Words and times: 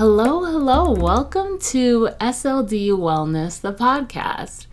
Hello, 0.00 0.46
hello. 0.46 0.92
Welcome 0.92 1.58
to 1.58 2.08
SLD 2.18 2.88
Wellness, 2.92 3.60
the 3.60 3.74
podcast. 3.74 4.66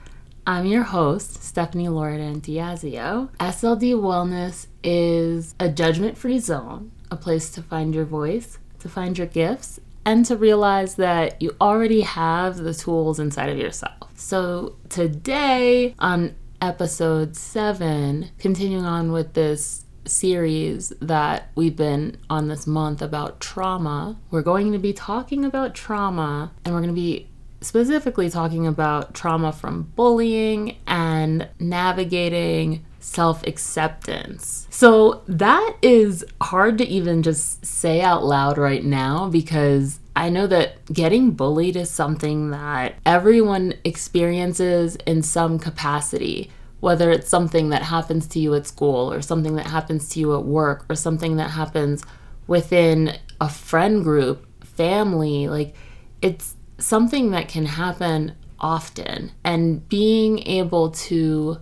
I'm 0.45 0.65
your 0.65 0.83
host, 0.83 1.43
Stephanie 1.43 1.89
Loridan 1.89 2.39
Diazio. 2.39 3.29
SLD 3.37 3.95
Wellness 3.95 4.67
is 4.85 5.53
a 5.59 5.67
judgment 5.67 6.17
free 6.17 6.39
zone, 6.39 6.93
a 7.11 7.17
place 7.17 7.49
to 7.49 7.61
find 7.61 7.93
your 7.93 8.05
voice, 8.05 8.57
to 8.79 8.87
find 8.87 9.17
your 9.17 9.27
gifts, 9.27 9.81
and 10.05 10.25
to 10.27 10.37
realize 10.37 10.95
that 10.95 11.41
you 11.41 11.57
already 11.59 11.99
have 11.99 12.55
the 12.55 12.73
tools 12.73 13.19
inside 13.19 13.49
of 13.49 13.57
yourself. 13.57 14.09
So, 14.15 14.77
today 14.87 15.93
on 15.99 16.35
episode 16.61 17.35
seven, 17.35 18.29
continuing 18.39 18.85
on 18.85 19.11
with 19.11 19.33
this 19.33 19.83
series 20.07 20.89
that 21.01 21.51
we've 21.55 21.75
been 21.75 22.17
on 22.29 22.47
this 22.47 22.67
month 22.67 23.01
about 23.01 23.39
trauma. 23.39 24.17
We're 24.31 24.41
going 24.41 24.71
to 24.71 24.79
be 24.79 24.93
talking 24.93 25.45
about 25.45 25.75
trauma 25.75 26.51
and 26.63 26.73
we're 26.73 26.81
going 26.81 26.93
to 26.93 26.99
be 26.99 27.29
specifically 27.61 28.29
talking 28.29 28.67
about 28.67 29.13
trauma 29.13 29.51
from 29.51 29.91
bullying 29.95 30.77
and 30.85 31.47
navigating 31.59 32.85
self 32.99 33.45
acceptance. 33.47 34.67
So, 34.69 35.23
that 35.27 35.77
is 35.81 36.25
hard 36.41 36.77
to 36.79 36.85
even 36.85 37.23
just 37.23 37.65
say 37.65 38.01
out 38.01 38.23
loud 38.23 38.57
right 38.57 38.83
now 38.83 39.29
because 39.29 39.99
I 40.15 40.29
know 40.29 40.47
that 40.47 40.91
getting 40.91 41.31
bullied 41.31 41.75
is 41.75 41.91
something 41.91 42.49
that 42.49 42.95
everyone 43.05 43.75
experiences 43.83 44.95
in 45.05 45.21
some 45.21 45.59
capacity 45.59 46.49
whether 46.79 47.11
it's 47.11 47.29
something 47.29 47.69
that 47.69 47.81
happens 47.83 48.27
to 48.27 48.39
you 48.39 48.53
at 48.53 48.67
school 48.67 49.11
or 49.11 49.21
something 49.21 49.55
that 49.55 49.67
happens 49.67 50.09
to 50.09 50.19
you 50.19 50.35
at 50.35 50.45
work 50.45 50.85
or 50.89 50.95
something 50.95 51.37
that 51.37 51.51
happens 51.51 52.03
within 52.45 53.17
a 53.41 53.49
friend 53.49 54.03
group, 54.03 54.45
family, 54.63 55.47
like 55.47 55.75
it's 56.21 56.55
something 56.77 57.31
that 57.31 57.47
can 57.47 57.65
happen 57.65 58.35
often. 58.59 59.31
And 59.43 59.87
being 59.89 60.39
able 60.47 60.91
to 60.91 61.57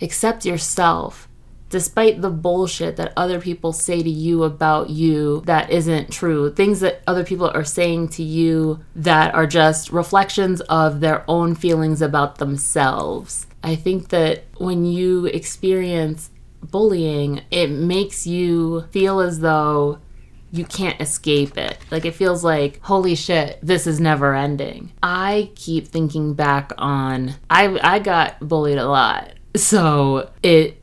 accept 0.00 0.44
yourself 0.44 1.27
despite 1.70 2.20
the 2.20 2.30
bullshit 2.30 2.96
that 2.96 3.12
other 3.16 3.40
people 3.40 3.72
say 3.72 4.02
to 4.02 4.10
you 4.10 4.42
about 4.44 4.90
you 4.90 5.42
that 5.46 5.70
isn't 5.70 6.10
true, 6.10 6.52
things 6.52 6.80
that 6.80 7.02
other 7.06 7.24
people 7.24 7.50
are 7.50 7.64
saying 7.64 8.08
to 8.08 8.22
you 8.22 8.80
that 8.96 9.34
are 9.34 9.46
just 9.46 9.92
reflections 9.92 10.60
of 10.62 11.00
their 11.00 11.24
own 11.28 11.54
feelings 11.54 12.00
about 12.02 12.38
themselves 12.38 13.46
I 13.62 13.76
think 13.76 14.08
that 14.08 14.44
when 14.56 14.84
you 14.84 15.26
experience 15.26 16.30
bullying, 16.62 17.42
it 17.50 17.68
makes 17.68 18.26
you 18.26 18.82
feel 18.90 19.20
as 19.20 19.40
though 19.40 19.98
you 20.50 20.64
can't 20.64 21.00
escape 21.00 21.58
it. 21.58 21.78
Like 21.90 22.04
it 22.04 22.14
feels 22.14 22.42
like, 22.42 22.80
holy 22.82 23.14
shit, 23.14 23.58
this 23.62 23.86
is 23.86 24.00
never 24.00 24.34
ending. 24.34 24.92
I 25.02 25.50
keep 25.54 25.88
thinking 25.88 26.34
back 26.34 26.72
on 26.78 27.34
I 27.50 27.78
I 27.82 27.98
got 27.98 28.40
bullied 28.40 28.78
a 28.78 28.88
lot. 28.88 29.32
So 29.56 30.30
it 30.42 30.77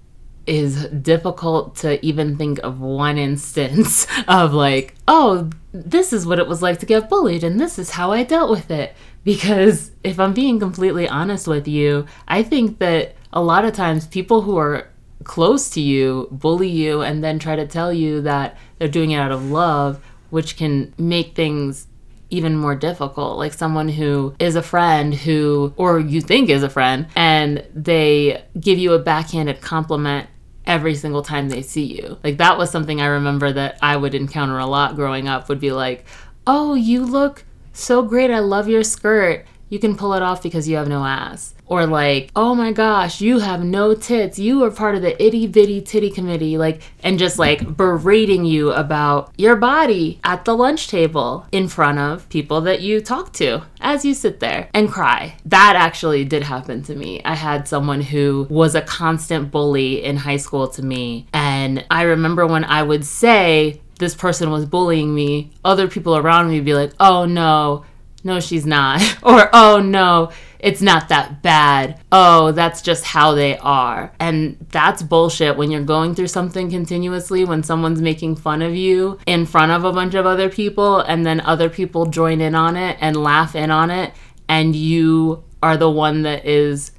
is 0.48 0.86
difficult 0.88 1.76
to 1.78 2.04
even 2.06 2.38
think 2.38 2.60
of 2.60 2.80
one 2.80 3.18
instance 3.30 4.08
of 4.28 4.54
like, 4.54 4.96
oh, 5.08 5.50
this 5.72 6.14
is 6.14 6.26
what 6.26 6.40
it 6.40 6.48
was 6.48 6.62
like 6.62 6.80
to 6.80 6.86
get 6.86 7.10
bullied 7.10 7.44
and 7.44 7.60
this 7.60 7.78
is 7.78 7.92
how 7.92 8.12
I 8.12 8.24
dealt 8.24 8.50
with 8.50 8.72
it. 8.72 8.96
Because 9.24 9.92
if 10.04 10.20
I'm 10.20 10.34
being 10.34 10.60
completely 10.60 11.10
honest 11.10 11.48
with 11.48 11.68
you, 11.68 12.06
I 12.28 12.44
think 12.44 12.80
that 12.80 13.16
a 13.34 13.42
lot 13.42 13.66
of 13.66 13.74
times 13.74 14.08
people 14.08 14.42
who 14.42 14.58
are 14.58 14.88
close 15.24 15.70
to 15.72 15.82
you 15.82 16.28
bully 16.32 16.70
you 16.70 17.02
and 17.02 17.24
then 17.24 17.40
try 17.40 17.56
to 17.56 17.66
tell 17.66 17.92
you 17.92 18.22
that 18.22 18.56
they're 18.78 18.88
doing 18.88 19.12
it 19.12 19.18
out 19.18 19.32
of 19.32 19.50
love, 19.50 20.04
which 20.30 20.58
can 20.58 20.94
make 20.98 21.36
things 21.36 21.88
even 22.30 22.56
more 22.56 22.76
difficult. 22.76 23.38
Like 23.38 23.54
someone 23.54 23.90
who 23.90 24.36
is 24.40 24.56
a 24.56 24.62
friend 24.62 25.14
who, 25.14 25.74
or 25.78 26.00
you 26.00 26.22
think 26.22 26.50
is 26.50 26.64
a 26.64 26.70
friend, 26.70 27.08
and 27.16 27.66
they 27.74 28.44
give 28.60 28.78
you 28.78 28.94
a 28.94 29.00
backhanded 29.00 29.62
compliment 29.62 30.28
every 30.68 30.96
single 30.96 31.24
time 31.24 31.50
they 31.50 31.62
see 31.62 31.84
you. 31.84 32.18
Like 32.24 32.38
that 32.38 32.58
was 32.58 32.70
something 32.70 33.02
I 33.02 33.08
remember 33.08 33.52
that 33.52 33.80
I 33.82 33.98
would 33.98 34.16
encounter 34.16 34.60
a 34.60 34.66
lot 34.66 34.96
growing 34.96 35.28
up 35.28 35.50
would 35.50 35.60
be 35.60 35.72
like, 35.72 36.06
"Oh, 36.46 36.76
you 36.76 37.06
look 37.06 37.44
so 37.74 38.04
great. 38.04 38.32
I 38.32 38.40
love 38.40 38.70
your 38.70 38.84
skirt. 38.84 39.46
You 39.70 39.80
can 39.80 39.98
pull 39.98 40.14
it 40.14 40.22
off 40.22 40.44
because 40.44 40.70
you 40.70 40.78
have 40.78 40.88
no 40.88 41.04
ass. 41.04 41.55
Or 41.68 41.88
like, 41.88 42.30
oh 42.36 42.54
my 42.54 42.72
gosh, 42.72 43.22
you 43.22 43.40
have 43.40 43.64
no 43.64 43.96
tits. 43.96 44.38
You 44.38 44.64
are 44.64 44.72
part 44.72 44.96
of 44.96 45.02
the 45.02 45.22
itty 45.24 45.48
bitty 45.48 45.82
titty 45.82 46.12
committee. 46.12 46.58
Like, 46.58 46.82
and 47.04 47.18
just 47.18 47.40
like 47.40 47.76
berating 47.76 48.46
you 48.46 48.72
about 48.72 49.34
your 49.38 49.56
body 49.56 50.20
at 50.24 50.46
the 50.46 50.56
lunch 50.56 50.88
table 50.88 51.48
in 51.52 51.68
front 51.68 51.98
of 52.00 52.30
people 52.30 52.62
that 52.62 52.82
you 52.82 53.02
talk 53.02 53.34
to 53.34 53.64
as 53.82 54.06
you 54.06 54.14
sit 54.14 54.40
there 54.40 54.70
and 54.74 54.92
cry. 54.92 55.38
That 55.46 55.76
actually 55.76 56.24
did 56.26 56.44
happen 56.44 56.84
to 56.84 56.96
me. 56.96 57.22
I 57.24 57.36
had 57.36 57.68
someone 57.68 58.02
who 58.02 58.48
was 58.50 58.76
a 58.76 58.82
constant 58.82 59.52
bully 59.52 60.04
in 60.04 60.18
high 60.18 60.38
school 60.38 60.68
to 60.70 60.84
me. 60.84 61.28
And 61.34 61.86
I 61.90 62.04
remember 62.04 62.46
when 62.46 62.64
I 62.64 62.84
would 62.84 63.06
say, 63.06 63.82
this 63.98 64.16
person 64.16 64.52
was 64.52 64.66
bullying 64.66 65.14
me, 65.14 65.52
other 65.64 65.88
people 65.88 66.18
around 66.18 66.50
me 66.50 66.56
would 66.56 66.66
be 66.66 66.74
like, 66.74 66.94
oh 67.00 67.26
no, 67.26 67.86
no, 68.24 68.40
she's 68.40 68.66
not. 68.66 69.02
or, 69.24 69.50
oh 69.54 69.80
no, 69.80 70.32
it's 70.66 70.82
not 70.82 71.10
that 71.10 71.44
bad. 71.44 72.02
Oh, 72.12 72.52
that's 72.52 72.82
just 72.82 73.04
how 73.04 73.36
they 73.36 73.56
are. 73.60 74.12
And 74.20 74.58
that's 74.72 75.04
bullshit 75.04 75.58
when 75.58 75.70
you're 75.70 75.84
going 75.84 76.16
through 76.16 76.30
something 76.30 76.72
continuously, 76.72 77.46
when 77.46 77.62
someone's 77.62 78.02
making 78.02 78.38
fun 78.38 78.64
of 78.64 78.76
you 78.76 79.20
in 79.28 79.46
front 79.46 79.72
of 79.72 79.84
a 79.84 79.94
bunch 79.94 80.16
of 80.16 80.26
other 80.26 80.50
people, 80.50 81.02
and 81.02 81.24
then 81.24 81.40
other 81.42 81.70
people 81.70 82.08
join 82.08 82.42
in 82.42 82.56
on 82.56 82.76
it 82.78 82.98
and 83.00 83.16
laugh 83.16 83.56
in 83.56 83.70
on 83.70 83.92
it, 83.92 84.12
and 84.50 84.76
you 84.76 85.44
are 85.62 85.78
the 85.78 85.90
one 85.90 86.24
that 86.24 86.46
is 86.48 86.94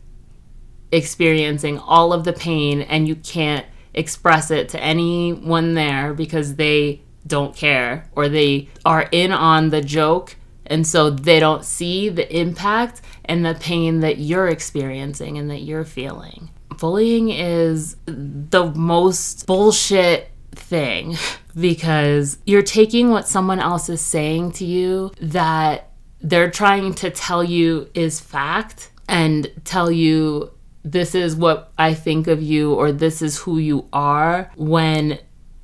experiencing 0.93 1.77
all 1.81 2.13
of 2.13 2.23
the 2.23 2.33
pain 2.33 2.83
and 2.83 3.09
you 3.09 3.17
can't 3.17 3.67
express 3.95 4.53
it 4.53 4.69
to 4.69 4.81
anyone 4.81 5.75
there 5.75 6.15
because 6.15 6.55
they 6.55 7.03
don't 7.27 7.57
care 7.57 8.09
or 8.13 8.29
they 8.29 8.69
are 8.85 9.09
in 9.11 9.33
on 9.33 9.71
the 9.71 9.81
joke 9.81 10.37
and 10.67 10.87
so 10.87 11.11
they 11.11 11.41
don't 11.41 11.65
see 11.65 12.09
the 12.09 12.37
impact 12.37 13.01
and 13.29 13.45
the 13.45 13.55
pain 13.55 14.01
that 14.01 14.19
you're 14.19 14.49
experiencing 14.49 15.39
and 15.39 15.51
that 15.51 15.61
you're 15.61 15.85
feeling. 15.85 16.51
Bullying 16.79 17.31
is 17.31 17.97
the 18.07 18.73
most 18.75 19.47
bullshit 19.47 20.31
thing 20.53 21.17
because 21.59 22.39
you're 22.47 22.63
taking 22.63 23.11
what 23.11 23.29
someone 23.29 23.61
else 23.61 23.89
is 23.89 24.01
saying 24.01 24.53
to 24.53 24.65
you 24.65 25.13
that 25.21 25.91
they're 26.21 26.51
trying 26.51 26.95
to 26.95 27.11
tell 27.11 27.45
you 27.45 27.89
is 27.95 28.21
fact 28.21 28.91
and 29.09 29.51
tell 29.65 29.91
you 29.91 30.53
this 30.85 31.15
is 31.15 31.35
what 31.35 31.73
I 31.79 31.95
think 31.95 32.27
of 32.27 32.43
you 32.43 32.75
or 32.75 32.93
this 32.93 33.23
is 33.23 33.39
who 33.39 33.59
you 33.59 33.89
are 33.93 34.51
when 34.57 35.19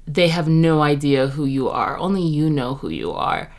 they 0.06 0.28
have 0.28 0.48
no 0.48 0.82
idea 0.82 1.28
who 1.28 1.44
you 1.44 1.68
are. 1.68 1.96
Only 1.96 2.22
you 2.22 2.50
know 2.50 2.74
who 2.74 2.88
you 2.88 3.12
are. 3.12 3.52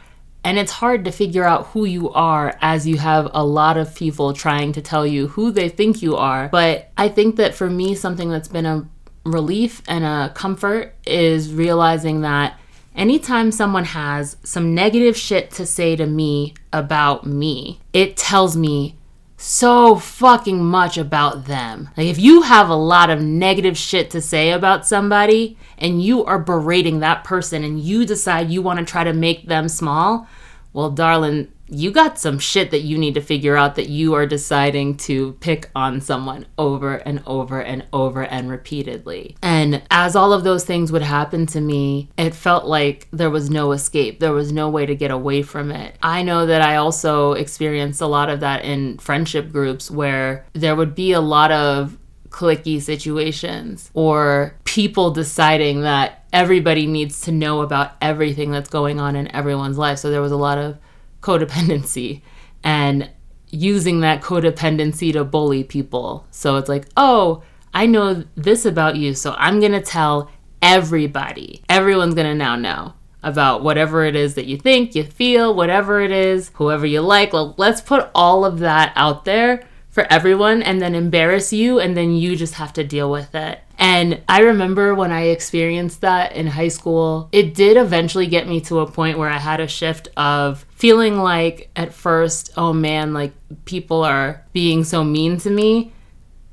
And 0.44 0.60
it's 0.60 0.74
hard 0.74 1.06
to 1.06 1.12
figure 1.12 1.46
out 1.46 1.68
who 1.68 1.86
you 1.86 2.10
are 2.12 2.58
as 2.62 2.86
you 2.86 2.98
have 2.98 3.30
a 3.34 3.46
lot 3.46 3.78
of 3.78 3.96
people 3.96 4.34
trying 4.34 4.74
to 4.74 4.82
tell 4.82 5.08
you 5.08 5.28
who 5.28 5.52
they 5.52 5.70
think 5.70 6.02
you 6.02 6.16
are. 6.18 6.50
But 6.50 6.92
I 6.98 7.08
think 7.08 7.38
that 7.38 7.56
for 7.56 7.70
me, 7.70 7.96
something 7.96 8.30
that's 8.30 8.50
been 8.50 8.66
a 8.66 8.88
relief 9.26 9.82
and 9.88 10.04
a 10.04 10.34
comfort 10.36 10.96
is 11.06 11.54
realizing 11.54 12.22
that 12.22 12.60
anytime 12.96 13.52
someone 13.52 13.86
has 13.86 14.38
some 14.44 14.76
negative 14.76 15.16
shit 15.16 15.52
to 15.52 15.66
say 15.66 15.96
to 15.96 16.06
me 16.06 16.54
about 16.72 17.26
me, 17.26 17.80
it 17.94 18.18
tells 18.18 18.58
me 18.58 18.98
so 19.44 19.98
fucking 19.98 20.64
much 20.64 20.98
about 20.98 21.46
them. 21.46 21.90
Like, 21.98 22.08
if 22.08 22.18
you 22.18 22.44
have 22.44 22.70
a 22.70 22.76
lot 22.76 23.10
of 23.10 23.22
negative 23.22 23.78
shit 23.78 24.10
to 24.12 24.22
say 24.22 24.52
about 24.52 24.88
somebody 24.88 25.58
and 25.78 26.02
you 26.02 26.24
are 26.24 26.40
berating 26.40 27.02
that 27.02 27.26
person 27.26 27.62
and 27.62 27.78
you 27.78 28.06
decide 28.06 28.50
you 28.50 28.62
want 28.62 28.80
to 28.80 28.86
try 28.86 29.04
to 29.04 29.12
make 29.12 29.48
them 29.48 29.68
small, 29.68 30.30
well, 30.72 30.90
darling, 30.90 31.52
you 31.74 31.92
got 31.92 32.20
some 32.20 32.40
shit 32.40 32.72
that 32.72 32.82
you 32.82 32.98
need 32.98 33.16
to 33.16 33.22
figure 33.22 33.58
out 33.58 33.76
that 33.76 33.90
you 33.90 34.14
are 34.14 34.26
deciding 34.26 34.96
to 34.98 35.34
pick 35.34 35.70
on 35.76 36.02
someone 36.02 36.46
over 36.58 36.96
and 36.98 37.24
over 37.26 37.62
and 37.62 37.86
over 37.92 38.24
and 38.24 38.50
repeatedly. 38.50 39.36
And 39.42 39.82
as 39.90 40.16
all 40.16 40.34
of 40.34 40.44
those 40.44 40.64
things 40.64 40.92
would 40.92 41.02
happen 41.02 41.46
to 41.48 41.62
me, 41.62 42.10
it 42.18 42.36
felt 42.36 42.66
like 42.66 43.08
there 43.12 43.30
was 43.30 43.50
no 43.50 43.72
escape. 43.72 44.20
There 44.20 44.34
was 44.34 44.52
no 44.52 44.70
way 44.70 44.86
to 44.86 44.96
get 44.96 45.12
away 45.12 45.42
from 45.42 45.72
it. 45.72 45.98
I 46.02 46.24
know 46.24 46.46
that 46.46 46.62
I 46.62 46.76
also 46.76 47.34
experienced 47.34 48.02
a 48.02 48.08
lot 48.08 48.30
of 48.30 48.42
that 48.42 48.64
in 48.64 48.98
friendship 49.00 49.52
groups 49.52 49.90
where 49.90 50.46
there 50.54 50.76
would 50.76 50.96
be 50.96 51.12
a 51.12 51.22
lot 51.22 51.52
of 51.52 51.98
clicky 52.30 52.82
situations 52.82 53.92
or 53.94 54.56
people 54.64 55.12
deciding 55.12 55.82
that 55.82 56.26
everybody 56.34 56.88
needs 56.88 57.22
to 57.22 57.32
know 57.32 57.62
about 57.62 57.92
everything 58.02 58.50
that's 58.52 58.70
going 58.70 59.00
on 59.00 59.16
in 59.16 59.34
everyone's 59.36 59.78
life. 59.78 60.00
So 60.00 60.10
there 60.10 60.22
was 60.22 60.32
a 60.32 60.38
lot 60.38 60.58
of 60.58 60.78
codependency 61.24 62.22
and 62.64 63.10
using 63.50 64.02
that 64.02 64.22
codependency 64.22 65.12
to 65.14 65.24
bully 65.24 65.64
people. 65.64 66.28
So 66.30 66.58
it's 66.58 66.70
like, 66.70 66.86
oh, 66.98 67.42
I 67.74 67.88
know 67.88 68.24
this 68.36 68.66
about 68.66 68.98
you, 68.98 69.16
so 69.16 69.34
I'm 69.38 69.60
gonna 69.60 69.82
tell 69.82 70.30
everybody. 70.62 71.64
Everyone's 71.70 72.14
gonna 72.14 72.36
now 72.36 72.56
know. 72.56 72.94
about 73.24 73.64
whatever 73.64 74.04
it 74.04 74.16
is 74.16 74.36
that 74.36 74.46
you 74.46 74.58
think, 74.58 74.94
you 74.96 75.04
feel, 75.04 75.56
whatever 75.56 76.02
it 76.02 76.12
is, 76.12 76.52
whoever 76.56 76.86
you 76.86 77.02
like. 77.02 77.32
Let's 77.34 77.82
put 77.82 78.10
all 78.14 78.46
of 78.46 78.60
that 78.60 78.92
out 78.96 79.26
there 79.26 79.64
for 79.90 80.06
everyone 80.12 80.62
and 80.62 80.82
then 80.82 80.94
embarrass 80.96 81.54
you, 81.54 81.80
and 81.80 81.96
then 81.96 82.12
you 82.12 82.36
just 82.36 82.56
have 82.56 82.74
to 82.74 82.84
deal 82.84 83.10
with 83.10 83.34
it. 83.34 83.60
And 83.78 84.22
I 84.28 84.42
remember 84.42 84.94
when 84.94 85.12
I 85.12 85.28
experienced 85.28 86.02
that 86.02 86.34
in 86.34 86.48
high 86.48 86.68
school, 86.68 87.30
it 87.32 87.54
did 87.54 87.78
eventually 87.78 88.28
get 88.28 88.48
me 88.48 88.60
to 88.62 88.80
a 88.80 88.92
point 88.92 89.18
where 89.18 89.30
I 89.30 89.38
had 89.38 89.60
a 89.60 89.68
shift 89.68 90.10
of 90.18 90.66
feeling 90.84 91.18
like 91.18 91.70
at 91.78 91.94
first, 91.94 92.52
oh 92.58 92.74
man, 92.74 93.14
like 93.14 93.32
people 93.64 94.04
are 94.04 94.46
being 94.52 94.84
so 94.84 95.02
mean 95.02 95.38
to 95.38 95.50
me, 95.50 95.94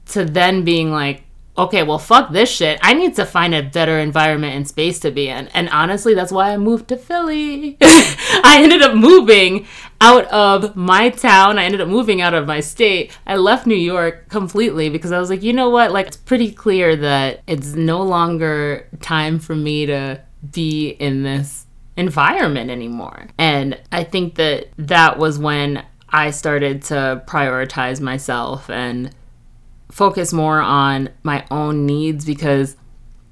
to 0.06 0.24
then 0.24 0.62
being 0.62 0.92
like, 0.92 1.24
okay, 1.58 1.82
well, 1.82 1.98
fuck 1.98 2.30
this 2.30 2.48
shit. 2.48 2.78
I 2.80 2.94
need 2.94 3.16
to 3.16 3.26
find 3.26 3.52
a 3.56 3.64
better 3.64 3.98
environment 3.98 4.54
and 4.54 4.68
space 4.68 5.00
to 5.00 5.10
be 5.10 5.28
in. 5.28 5.48
And 5.48 5.68
honestly, 5.70 6.14
that's 6.14 6.30
why 6.30 6.52
I 6.52 6.58
moved 6.58 6.86
to 6.90 6.96
Philly. 6.96 7.76
I 7.80 8.60
ended 8.62 8.82
up 8.82 8.94
moving 8.94 9.66
out 10.00 10.26
of 10.26 10.76
my 10.76 11.10
town. 11.10 11.58
I 11.58 11.64
ended 11.64 11.80
up 11.80 11.88
moving 11.88 12.20
out 12.20 12.32
of 12.32 12.46
my 12.46 12.60
state. 12.60 13.10
I 13.26 13.34
left 13.34 13.66
New 13.66 13.74
York 13.74 14.28
completely 14.28 14.90
because 14.90 15.10
I 15.10 15.18
was 15.18 15.28
like, 15.28 15.42
you 15.42 15.52
know 15.52 15.70
what? 15.70 15.90
Like, 15.90 16.06
it's 16.06 16.16
pretty 16.16 16.52
clear 16.52 16.94
that 16.94 17.42
it's 17.48 17.74
no 17.74 18.00
longer 18.04 18.86
time 19.00 19.40
for 19.40 19.56
me 19.56 19.86
to 19.86 20.22
be 20.52 20.90
in 20.90 21.24
this 21.24 21.66
environment 21.96 22.70
anymore. 22.70 23.28
And 23.38 23.78
I 23.92 24.04
think 24.04 24.36
that 24.36 24.68
that 24.78 25.18
was 25.18 25.38
when 25.38 25.84
I 26.08 26.30
started 26.30 26.82
to 26.84 27.22
prioritize 27.26 28.00
myself 28.00 28.68
and 28.68 29.14
focus 29.90 30.32
more 30.32 30.60
on 30.60 31.10
my 31.22 31.44
own 31.50 31.86
needs 31.86 32.24
because 32.24 32.76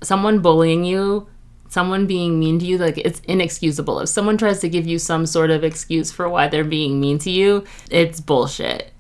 someone 0.03 0.41
bullying 0.41 0.85
you, 0.85 1.29
someone 1.69 2.07
being 2.07 2.39
mean 2.39 2.59
to 2.59 2.67
you, 2.67 2.79
like 2.79 2.99
it's 2.99 3.21
inexcusable. 3.21 4.01
If 4.01 4.09
someone 4.09 4.39
tries 4.39 4.61
to 4.61 4.69
give 4.69 4.87
you 4.87 4.99
some 4.99 5.27
sort 5.27 5.51
of 5.51 5.65
excuse 5.65 6.11
for 6.11 6.29
why 6.29 6.49
they're 6.49 6.65
being 6.65 7.01
mean 7.01 7.19
to 7.21 7.31
you, 7.31 7.65
it's 7.91 8.21
bullshit. 8.21 8.93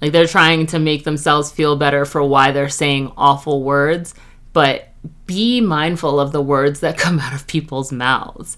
Like 0.00 0.12
they're 0.12 0.26
trying 0.26 0.66
to 0.66 0.78
make 0.78 1.04
themselves 1.04 1.50
feel 1.50 1.76
better 1.76 2.04
for 2.04 2.22
why 2.22 2.52
they're 2.52 2.68
saying 2.68 3.12
awful 3.16 3.62
words, 3.62 4.14
but 4.52 4.88
be 5.26 5.60
mindful 5.60 6.20
of 6.20 6.32
the 6.32 6.42
words 6.42 6.80
that 6.80 6.98
come 7.04 7.18
out 7.20 7.34
of 7.34 7.46
people's 7.46 7.92
mouths. 7.92 8.56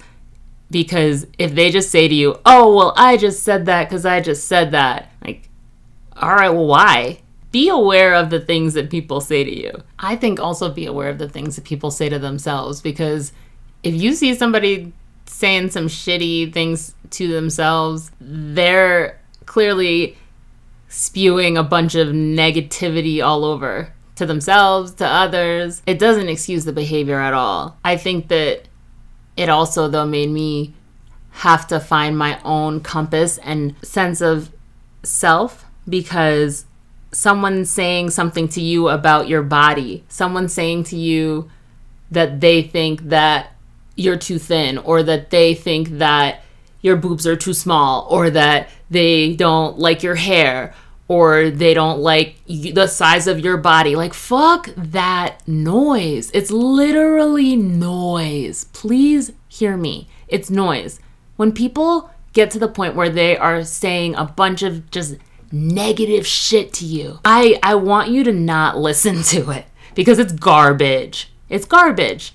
Because 0.71 1.27
if 1.39 1.55
they 1.55 1.71
just 1.71 1.91
say 1.91 2.09
to 2.09 2.15
you, 2.15 2.39
oh, 2.45 2.75
well, 2.75 2.93
I 2.97 3.17
just 3.17 3.43
said 3.43 3.67
that 3.67 3.89
because 3.89 4.05
I 4.05 4.21
just 4.21 4.49
said 4.49 4.73
that, 4.73 5.13
like, 5.25 5.49
all 6.17 6.35
right, 6.35 6.51
well, 6.51 6.67
why? 6.67 7.21
be 7.57 7.71
aware 7.71 8.15
of 8.15 8.29
the 8.29 8.39
things 8.39 8.75
that 8.75 8.91
people 8.91 9.19
say 9.19 9.43
to 9.43 9.51
you. 9.51 9.73
I 9.99 10.15
think 10.15 10.39
also 10.39 10.71
be 10.71 10.85
aware 10.85 11.09
of 11.09 11.17
the 11.17 11.29
things 11.29 11.57
that 11.57 11.65
people 11.65 11.91
say 11.91 12.11
to 12.11 12.19
themselves 12.19 12.83
because 12.83 13.33
if 13.83 13.95
you 13.95 14.13
see 14.13 14.35
somebody 14.35 14.93
saying 15.25 15.71
some 15.71 15.87
shitty 15.87 16.53
things 16.53 16.95
to 17.13 17.29
themselves, 17.29 18.11
they're 18.21 19.19
clearly 19.47 20.19
spewing 20.89 21.57
a 21.57 21.63
bunch 21.63 21.95
of 21.95 22.09
negativity 22.09 23.25
all 23.25 23.43
over 23.43 23.91
to 24.17 24.27
themselves, 24.27 24.93
to 24.93 25.07
others. 25.07 25.81
It 25.87 25.99
doesn't 25.99 26.29
excuse 26.29 26.67
the 26.67 26.75
behavior 26.75 27.21
at 27.21 27.33
all. 27.33 27.79
I 27.83 27.97
think 27.97 28.29
that 28.29 28.66
it 29.37 29.49
also, 29.49 29.88
though, 29.88 30.06
made 30.06 30.31
me 30.31 30.75
have 31.31 31.67
to 31.69 31.79
find 31.79 32.17
my 32.17 32.41
own 32.44 32.81
compass 32.81 33.38
and 33.38 33.75
sense 33.83 34.21
of 34.21 34.50
self 35.03 35.67
because 35.88 36.65
someone 37.12 37.65
saying 37.65 38.11
something 38.11 38.49
to 38.49 38.61
you 38.61 38.88
about 38.88 39.29
your 39.29 39.43
body, 39.43 40.05
someone 40.09 40.49
saying 40.49 40.85
to 40.85 40.97
you 40.97 41.50
that 42.11 42.41
they 42.41 42.62
think 42.62 43.03
that 43.03 43.53
you're 43.97 44.17
too 44.17 44.38
thin 44.38 44.79
or 44.79 45.03
that 45.03 45.31
they 45.31 45.55
think 45.55 45.89
that 45.99 46.43
your 46.81 46.97
boobs 46.97 47.27
are 47.27 47.37
too 47.37 47.55
small 47.55 48.06
or 48.11 48.31
that 48.31 48.69
they 48.91 49.35
don't 49.35 49.79
like 49.79 50.03
your 50.03 50.15
hair 50.15 50.75
or 51.08 51.50
they 51.50 51.73
don't 51.73 52.00
like 52.00 52.37
the 52.47 52.87
size 52.87 53.26
of 53.26 53.41
your 53.41 53.56
body. 53.56 53.94
Like, 53.94 54.14
fuck 54.14 54.70
that 54.76 55.47
noise. 55.47 56.31
It's 56.35 56.50
literally 56.50 57.55
noise. 57.56 58.64
Please 58.73 59.32
hear 59.49 59.76
me. 59.76 60.08
It's 60.29 60.50
noise. 60.50 60.99
When 61.37 61.53
people 61.53 62.11
get 62.32 62.50
to 62.50 62.58
the 62.58 62.69
point 62.69 62.94
where 62.94 63.08
they 63.08 63.37
are 63.37 63.64
saying 63.64 64.14
a 64.14 64.25
bunch 64.25 64.62
of 64.62 64.91
just 64.91 65.17
negative 65.50 66.26
shit 66.26 66.73
to 66.75 66.85
you. 66.85 67.19
I 67.25 67.58
I 67.62 67.75
want 67.76 68.11
you 68.11 68.25
to 68.25 68.32
not 68.32 68.76
listen 68.76 69.23
to 69.23 69.50
it 69.50 69.67
because 69.94 70.19
it's 70.19 70.32
garbage. 70.32 71.32
It's 71.49 71.64
garbage. 71.64 72.35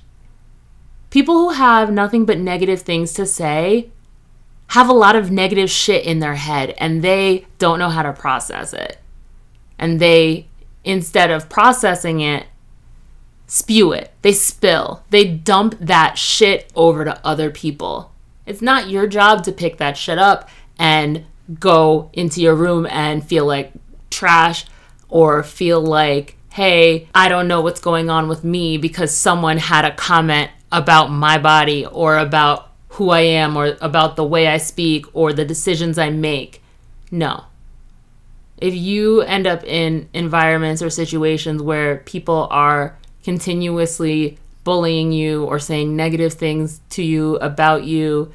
People 1.09 1.35
who 1.35 1.49
have 1.49 1.91
nothing 1.91 2.25
but 2.25 2.39
negative 2.39 2.81
things 2.81 3.13
to 3.13 3.25
say 3.25 3.91
have 4.71 4.87
a 4.87 4.93
lot 4.93 5.17
of 5.17 5.29
negative 5.29 5.69
shit 5.69 6.05
in 6.05 6.19
their 6.19 6.35
head 6.35 6.73
and 6.77 7.01
they 7.01 7.45
don't 7.57 7.77
know 7.77 7.89
how 7.89 8.01
to 8.01 8.13
process 8.13 8.73
it. 8.73 8.97
And 9.77 9.99
they 9.99 10.47
instead 10.85 11.29
of 11.29 11.49
processing 11.49 12.21
it 12.21 12.45
spew 13.47 13.91
it. 13.91 14.13
They 14.21 14.31
spill. 14.31 15.03
They 15.09 15.25
dump 15.25 15.75
that 15.81 16.17
shit 16.17 16.71
over 16.73 17.03
to 17.03 17.19
other 17.27 17.49
people. 17.49 18.13
It's 18.45 18.61
not 18.61 18.89
your 18.89 19.07
job 19.07 19.43
to 19.43 19.51
pick 19.51 19.75
that 19.77 19.97
shit 19.97 20.17
up 20.17 20.47
and 20.79 21.25
go 21.59 22.09
into 22.13 22.39
your 22.39 22.55
room 22.55 22.87
and 22.89 23.27
feel 23.27 23.45
like 23.45 23.73
trash 24.09 24.65
or 25.09 25.43
feel 25.43 25.81
like, 25.81 26.37
hey, 26.53 27.09
I 27.13 27.27
don't 27.27 27.49
know 27.49 27.59
what's 27.59 27.81
going 27.81 28.09
on 28.09 28.29
with 28.29 28.45
me 28.45 28.77
because 28.77 29.13
someone 29.13 29.57
had 29.57 29.83
a 29.83 29.93
comment 29.93 30.49
about 30.71 31.11
my 31.11 31.37
body 31.37 31.85
or 31.85 32.17
about 32.17 32.70
who 33.01 33.09
I 33.09 33.21
am 33.21 33.57
or 33.57 33.77
about 33.81 34.15
the 34.15 34.23
way 34.23 34.47
I 34.47 34.57
speak 34.57 35.07
or 35.13 35.33
the 35.33 35.43
decisions 35.43 35.97
I 35.97 36.11
make. 36.11 36.61
No. 37.09 37.45
If 38.57 38.75
you 38.75 39.21
end 39.21 39.47
up 39.47 39.63
in 39.63 40.07
environments 40.13 40.83
or 40.83 40.91
situations 40.91 41.63
where 41.63 41.97
people 41.97 42.47
are 42.51 42.95
continuously 43.23 44.37
bullying 44.63 45.11
you 45.11 45.45
or 45.45 45.57
saying 45.57 45.95
negative 45.95 46.33
things 46.33 46.79
to 46.91 47.01
you 47.01 47.37
about 47.37 47.85
you, 47.85 48.31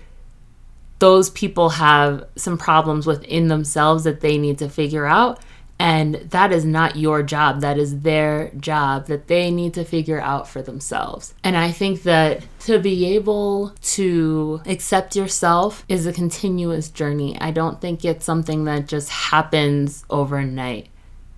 those 0.99 1.31
people 1.31 1.69
have 1.69 2.25
some 2.35 2.59
problems 2.59 3.07
within 3.07 3.47
themselves 3.47 4.03
that 4.03 4.21
they 4.21 4.37
need 4.37 4.59
to 4.59 4.69
figure 4.69 5.07
out. 5.07 5.39
And 5.79 6.15
that 6.31 6.53
is 6.53 6.65
not 6.65 6.97
your 6.97 7.23
job. 7.23 7.61
That 7.61 7.79
is 7.79 8.01
their 8.01 8.51
job 8.59 9.07
that 9.09 9.27
they 9.29 9.51
need 9.51 9.75
to 9.75 9.85
figure 9.85 10.21
out 10.21 10.49
for 10.49 10.63
themselves. 10.63 11.35
And 11.45 11.57
I 11.57 11.71
think 11.71 12.03
that 12.05 12.43
to 12.61 12.79
be 12.79 13.15
able 13.15 13.73
to 13.83 14.63
accept 14.67 15.17
yourself 15.17 15.85
is 15.89 16.07
a 16.07 16.13
continuous 16.13 16.89
journey. 16.89 17.39
I 17.41 17.51
don't 17.51 17.81
think 17.81 18.05
it's 18.05 18.25
something 18.25 18.65
that 18.65 18.89
just 18.89 19.11
happens 19.11 20.05
overnight. 20.09 20.89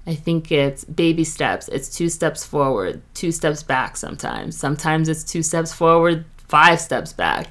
I 0.07 0.15
think 0.15 0.51
it's 0.51 0.85
baby 0.85 1.25
steps. 1.25 1.69
It's 1.69 1.95
two 1.95 2.09
steps 2.09 2.45
forward, 2.45 3.03
two 3.13 3.33
steps 3.33 3.63
back 3.63 3.97
sometimes. 3.97 4.57
Sometimes 4.57 5.09
it's 5.09 5.23
two 5.23 5.43
steps 5.43 5.73
forward, 5.75 6.25
five 6.47 6.81
steps 6.81 7.13
back. 7.13 7.49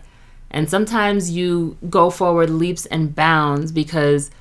And 0.49 0.69
sometimes 0.69 1.29
you 1.29 1.77
go 1.89 2.09
forward 2.09 2.49
leaps 2.49 2.85
and 2.87 3.13
bounds 3.13 3.71
because 3.71 4.31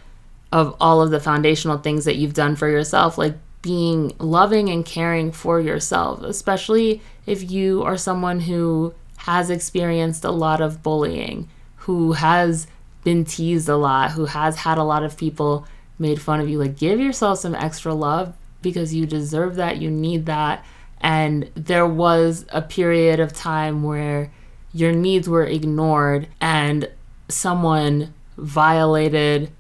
of 0.53 0.77
all 0.81 1.03
of 1.03 1.11
the 1.11 1.21
foundational 1.21 1.79
things 1.79 2.05
that 2.05 2.17
you've 2.17 2.35
done 2.35 2.57
for 2.57 2.69
yourself, 2.69 3.19
like 3.19 3.35
being 3.63 4.13
loving 4.19 4.69
and 4.69 4.85
caring 4.85 5.33
for 5.33 5.61
yourself, 5.61 6.23
especially 6.23 7.01
if 7.27 7.51
you 7.51 7.83
are 7.83 7.97
someone 7.97 8.41
who 8.41 8.95
has 9.19 9.51
experienced 9.51 10.25
a 10.25 10.31
lot 10.31 10.61
of 10.61 10.83
bullying, 10.83 11.49
who 11.77 12.13
has 12.13 12.67
been 13.03 13.25
teased 13.25 13.69
a 13.69 13.77
lot, 13.77 14.13
who 14.13 14.27
has 14.27 14.57
had 14.57 14.79
a 14.79 14.85
lot 14.85 15.03
of 15.03 15.17
people 15.17 15.67
made 15.99 16.21
fun 16.21 16.41
of 16.41 16.49
you. 16.49 16.59
Like, 16.59 16.77
give 16.77 17.01
yourself 17.01 17.39
some 17.39 17.55
extra 17.55 17.93
love 17.95 18.35
because 18.63 18.95
you 18.95 19.07
deserve 19.07 19.57
that, 19.57 19.79
you 19.79 19.91
need 19.91 20.27
that. 20.27 20.65
And 21.01 21.51
there 21.55 21.87
was 21.87 22.47
a 22.51 22.63
period 22.63 23.21
of 23.21 23.33
time 23.33 23.83
where 23.83 24.33
your 24.73 24.93
needs 24.93 25.29
were 25.29 25.45
ignored 25.45 26.29
and 26.41 26.89
someone 27.29 28.15
violated 28.37 29.51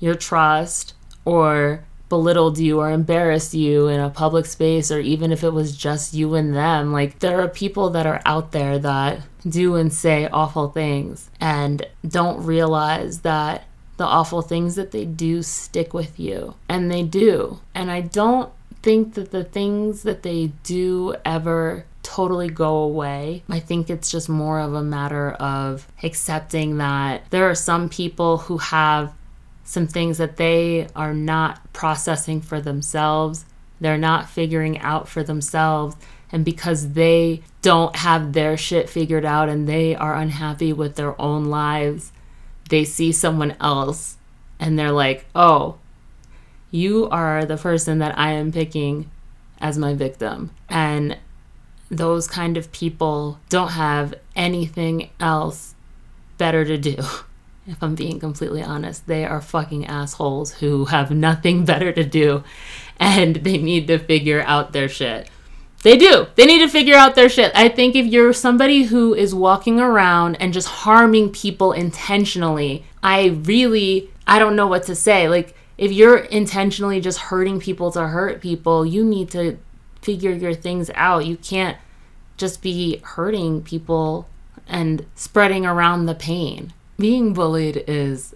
your 0.00 0.14
trust 0.14 0.94
or 1.24 1.84
belittled 2.08 2.58
you 2.58 2.80
or 2.80 2.90
embarrassed 2.90 3.54
you 3.54 3.86
in 3.86 4.00
a 4.00 4.10
public 4.10 4.44
space 4.44 4.90
or 4.90 4.98
even 4.98 5.30
if 5.30 5.44
it 5.44 5.52
was 5.52 5.76
just 5.76 6.12
you 6.12 6.34
and 6.34 6.54
them. 6.54 6.92
Like 6.92 7.20
there 7.20 7.40
are 7.40 7.48
people 7.48 7.90
that 7.90 8.06
are 8.06 8.20
out 8.26 8.50
there 8.52 8.78
that 8.80 9.20
do 9.48 9.76
and 9.76 9.92
say 9.92 10.26
awful 10.26 10.68
things 10.68 11.30
and 11.40 11.86
don't 12.06 12.44
realize 12.44 13.20
that 13.20 13.64
the 13.96 14.04
awful 14.04 14.42
things 14.42 14.74
that 14.74 14.90
they 14.90 15.04
do 15.04 15.42
stick 15.42 15.94
with 15.94 16.18
you. 16.18 16.54
And 16.68 16.90
they 16.90 17.02
do. 17.04 17.60
And 17.74 17.90
i 17.90 18.00
don't 18.00 18.50
think 18.82 19.14
that 19.14 19.30
the 19.30 19.44
things 19.44 20.02
that 20.02 20.22
they 20.22 20.52
do 20.64 21.14
ever 21.24 21.84
totally 22.02 22.48
go 22.48 22.78
away. 22.78 23.42
I 23.48 23.60
think 23.60 23.90
it's 23.90 24.10
just 24.10 24.28
more 24.28 24.58
of 24.58 24.74
a 24.74 24.82
matter 24.82 25.32
of 25.32 25.86
accepting 26.02 26.78
that 26.78 27.28
there 27.30 27.48
are 27.48 27.54
some 27.54 27.88
people 27.88 28.38
who 28.38 28.58
have 28.58 29.12
some 29.70 29.86
things 29.86 30.18
that 30.18 30.36
they 30.36 30.88
are 30.96 31.14
not 31.14 31.72
processing 31.72 32.40
for 32.40 32.60
themselves 32.60 33.44
they're 33.80 33.98
not 33.98 34.28
figuring 34.28 34.78
out 34.78 35.08
for 35.08 35.22
themselves 35.22 35.96
and 36.32 36.44
because 36.44 36.92
they 36.92 37.42
don't 37.62 37.96
have 37.96 38.32
their 38.32 38.56
shit 38.56 38.88
figured 38.88 39.24
out 39.24 39.48
and 39.48 39.68
they 39.68 39.94
are 39.94 40.14
unhappy 40.14 40.72
with 40.72 40.96
their 40.96 41.20
own 41.20 41.46
lives, 41.46 42.12
they 42.68 42.84
see 42.84 43.10
someone 43.10 43.56
else 43.60 44.16
and 44.58 44.78
they're 44.78 44.92
like, 44.92 45.26
oh, 45.34 45.78
you 46.70 47.08
are 47.08 47.44
the 47.44 47.56
person 47.56 47.98
that 47.98 48.16
I 48.16 48.32
am 48.32 48.52
picking 48.52 49.10
as 49.60 49.76
my 49.76 49.94
victim. 49.94 50.50
And 50.68 51.18
those 51.90 52.28
kind 52.28 52.56
of 52.56 52.70
people 52.70 53.40
don't 53.48 53.72
have 53.72 54.14
anything 54.36 55.10
else 55.18 55.74
better 56.38 56.64
to 56.64 56.78
do. 56.78 56.96
If 57.70 57.82
I'm 57.82 57.94
being 57.94 58.18
completely 58.18 58.62
honest, 58.62 59.06
they 59.06 59.24
are 59.24 59.40
fucking 59.40 59.86
assholes 59.86 60.54
who 60.54 60.86
have 60.86 61.10
nothing 61.10 61.64
better 61.72 61.92
to 61.92 62.04
do 62.04 62.44
and 62.98 63.36
they 63.36 63.58
need 63.58 63.86
to 63.86 63.98
figure 63.98 64.42
out 64.42 64.72
their 64.72 64.88
shit. 64.88 65.30
They 65.82 65.96
do. 65.96 66.26
They 66.34 66.44
need 66.44 66.58
to 66.58 66.68
figure 66.68 66.94
out 66.94 67.14
their 67.14 67.30
shit. 67.30 67.52
I 67.54 67.68
think 67.68 67.96
if 67.96 68.04
you're 68.04 68.34
somebody 68.34 68.82
who 68.82 69.14
is 69.14 69.34
walking 69.34 69.80
around 69.80 70.36
and 70.36 70.52
just 70.52 70.68
harming 70.68 71.30
people 71.30 71.72
intentionally, 71.72 72.84
I 73.02 73.28
really 73.44 74.10
I 74.26 74.38
don't 74.38 74.56
know 74.56 74.66
what 74.66 74.82
to 74.84 74.94
say. 74.94 75.28
Like 75.28 75.54
if 75.78 75.90
you're 75.90 76.18
intentionally 76.18 77.00
just 77.00 77.18
hurting 77.18 77.60
people 77.60 77.90
to 77.92 78.08
hurt 78.08 78.42
people, 78.42 78.84
you 78.84 79.02
need 79.02 79.30
to 79.30 79.56
figure 80.02 80.32
your 80.32 80.54
things 80.54 80.90
out. 80.94 81.24
You 81.24 81.36
can't 81.38 81.78
just 82.36 82.60
be 82.60 83.00
hurting 83.02 83.62
people 83.62 84.28
and 84.66 85.06
spreading 85.14 85.64
around 85.64 86.04
the 86.04 86.14
pain. 86.14 86.74
Being 87.00 87.32
bullied 87.32 87.82
is 87.86 88.34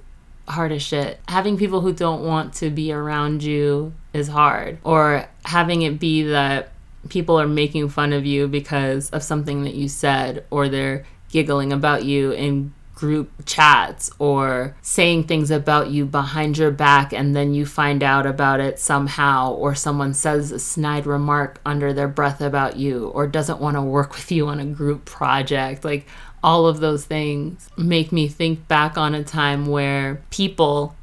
hard 0.49 0.73
as 0.73 0.83
shit. 0.83 1.21
Having 1.29 1.59
people 1.59 1.83
who 1.83 1.93
don't 1.93 2.25
want 2.25 2.55
to 2.55 2.71
be 2.71 2.93
around 2.93 3.43
you 3.43 3.93
is 4.15 4.29
hard. 4.29 4.79
Or 4.85 5.29
having 5.45 5.83
it 5.83 6.01
be 6.01 6.23
that 6.23 6.71
people 7.11 7.39
are 7.39 7.47
making 7.47 7.91
fun 7.91 8.15
of 8.15 8.25
you 8.25 8.49
because 8.49 9.11
of 9.11 9.23
something 9.23 9.65
that 9.65 9.75
you 9.75 9.87
said 9.87 10.47
or 10.51 10.71
they're 10.71 11.05
giggling 11.29 11.75
about 11.75 12.05
you 12.05 12.31
in 12.31 12.73
group 12.95 13.31
chats 13.45 14.11
or 14.19 14.77
saying 14.81 15.25
things 15.25 15.51
about 15.51 15.91
you 15.91 16.07
behind 16.07 16.57
your 16.57 16.71
back 16.71 17.13
and 17.13 17.35
then 17.35 17.53
you 17.53 17.67
find 17.67 18.03
out 18.03 18.25
about 18.25 18.61
it 18.61 18.79
somehow 18.79 19.53
or 19.53 19.75
someone 19.75 20.15
says 20.15 20.53
a 20.53 20.59
snide 20.59 21.05
remark 21.05 21.61
under 21.67 21.93
their 21.93 22.07
breath 22.07 22.41
about 22.41 22.77
you 22.77 23.09
or 23.09 23.27
doesn't 23.27 23.61
want 23.61 23.77
to 23.77 23.83
work 23.83 24.13
with 24.15 24.31
you 24.31 24.47
on 24.47 24.61
a 24.61 24.65
group 24.65 25.05
project 25.05 25.85
like 25.85 26.07
all 26.45 26.67
of 26.67 26.79
those 26.79 27.07
things 27.07 27.71
make 27.79 28.13
me 28.13 28.29
think 28.29 28.69
back 28.69 28.99
on 28.99 29.15
a 29.15 29.25
time 29.25 29.65
where 29.65 30.21
people 30.31 30.95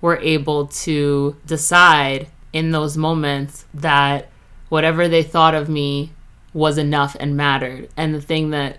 were 0.00 0.18
able 0.18 0.66
to 0.66 1.36
decide 1.46 2.26
in 2.52 2.72
those 2.72 2.96
moments 2.96 3.66
that 3.72 4.28
whatever 4.68 5.06
they 5.06 5.22
thought 5.22 5.54
of 5.54 5.68
me 5.68 6.10
was 6.52 6.76
enough 6.76 7.16
and 7.20 7.36
mattered. 7.36 7.88
And 7.96 8.12
the 8.12 8.20
thing 8.20 8.50
that 8.50 8.78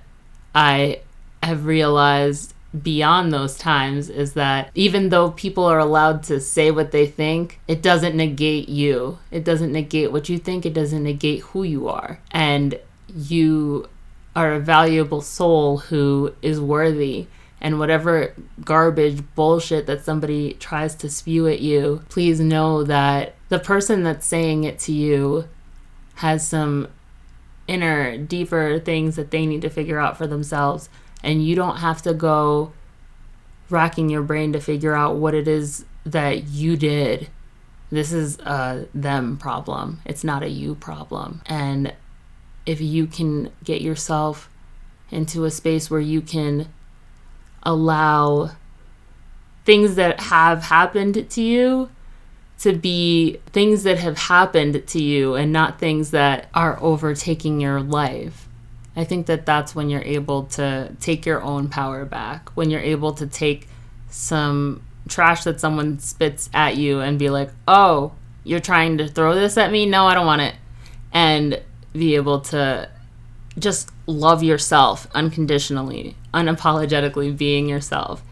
I 0.53 0.99
have 1.41 1.65
realized 1.65 2.53
beyond 2.83 3.31
those 3.31 3.57
times 3.57 4.09
is 4.09 4.33
that 4.33 4.69
even 4.75 5.09
though 5.09 5.31
people 5.31 5.63
are 5.63 5.79
allowed 5.79 6.23
to 6.23 6.41
say 6.41 6.71
what 6.71 6.91
they 6.91 7.07
think, 7.07 7.61
it 7.69 7.81
doesn't 7.81 8.17
negate 8.17 8.67
you. 8.67 9.17
It 9.31 9.45
doesn't 9.45 9.71
negate 9.71 10.11
what 10.11 10.27
you 10.27 10.37
think, 10.37 10.65
it 10.65 10.73
doesn't 10.73 11.03
negate 11.03 11.39
who 11.39 11.63
you 11.63 11.87
are. 11.87 12.19
And 12.31 12.77
you 13.07 13.87
are 14.35 14.53
a 14.53 14.59
valuable 14.59 15.21
soul 15.21 15.77
who 15.77 16.33
is 16.41 16.59
worthy. 16.59 17.27
And 17.63 17.77
whatever 17.77 18.33
garbage 18.63 19.23
bullshit 19.35 19.85
that 19.85 20.03
somebody 20.03 20.53
tries 20.53 20.95
to 20.95 21.09
spew 21.09 21.47
at 21.47 21.59
you, 21.59 22.01
please 22.09 22.39
know 22.39 22.83
that 22.83 23.35
the 23.49 23.59
person 23.59 24.01
that's 24.03 24.25
saying 24.25 24.63
it 24.63 24.79
to 24.79 24.91
you 24.91 25.47
has 26.15 26.47
some 26.47 26.87
inner, 27.67 28.17
deeper 28.17 28.79
things 28.79 29.15
that 29.15 29.29
they 29.29 29.45
need 29.45 29.61
to 29.61 29.69
figure 29.69 29.99
out 29.99 30.17
for 30.17 30.25
themselves. 30.25 30.89
And 31.23 31.45
you 31.45 31.55
don't 31.55 31.77
have 31.77 32.01
to 32.01 32.13
go 32.13 32.73
racking 33.69 34.09
your 34.09 34.23
brain 34.23 34.53
to 34.53 34.59
figure 34.59 34.95
out 34.95 35.17
what 35.17 35.35
it 35.35 35.47
is 35.47 35.85
that 36.03 36.47
you 36.47 36.75
did. 36.75 37.29
This 37.91 38.11
is 38.11 38.39
a 38.39 38.87
them 38.93 39.37
problem, 39.37 40.01
it's 40.05 40.23
not 40.23 40.43
a 40.43 40.49
you 40.49 40.75
problem. 40.75 41.41
And 41.45 41.93
if 42.65 42.81
you 42.81 43.07
can 43.07 43.51
get 43.63 43.81
yourself 43.81 44.49
into 45.09 45.45
a 45.45 45.51
space 45.51 45.89
where 45.89 45.99
you 45.99 46.21
can 46.21 46.67
allow 47.63 48.51
things 49.65 49.95
that 49.95 50.19
have 50.19 50.63
happened 50.63 51.29
to 51.29 51.41
you 51.41 51.89
to 52.59 52.73
be 52.73 53.39
things 53.47 53.83
that 53.83 53.97
have 53.97 54.17
happened 54.17 54.87
to 54.87 55.01
you 55.01 55.35
and 55.35 55.51
not 55.51 55.79
things 55.79 56.11
that 56.11 56.47
are 56.53 56.77
overtaking 56.81 57.59
your 57.59 57.81
life. 57.81 58.47
I 58.95 59.03
think 59.03 59.25
that 59.27 59.45
that's 59.45 59.73
when 59.73 59.89
you're 59.89 60.03
able 60.03 60.43
to 60.43 60.95
take 60.99 61.25
your 61.25 61.41
own 61.41 61.69
power 61.69 62.05
back, 62.05 62.49
when 62.55 62.69
you're 62.69 62.81
able 62.81 63.13
to 63.13 63.25
take 63.25 63.67
some 64.09 64.83
trash 65.07 65.43
that 65.45 65.59
someone 65.59 65.99
spits 65.99 66.49
at 66.53 66.77
you 66.77 66.99
and 66.99 67.17
be 67.17 67.29
like, 67.29 67.49
oh, 67.67 68.13
you're 68.43 68.59
trying 68.59 68.97
to 68.97 69.07
throw 69.07 69.33
this 69.33 69.57
at 69.57 69.71
me? 69.71 69.85
No, 69.85 70.05
I 70.05 70.13
don't 70.13 70.25
want 70.25 70.41
it. 70.41 70.55
And 71.13 71.61
be 71.93 72.15
able 72.15 72.39
to 72.39 72.89
just 73.57 73.91
love 74.07 74.43
yourself 74.43 75.07
unconditionally, 75.13 76.15
unapologetically 76.33 77.37
being 77.37 77.67
yourself. 77.67 78.23